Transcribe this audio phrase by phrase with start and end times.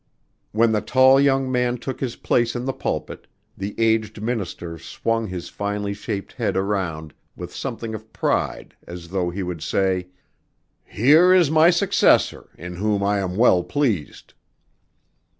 [0.51, 5.27] When the tall young man took his place in the pulpit, the aged minister swung
[5.27, 10.07] his finely shaped head around with something of pride as though he would say,
[10.83, 14.33] "Here is my successor, in whom I am well pleased."